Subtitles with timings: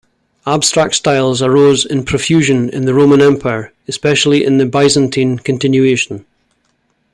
[0.47, 6.25] Abstract styles arose in profusion in the Roman Empire, especially in the Byzantine continuation.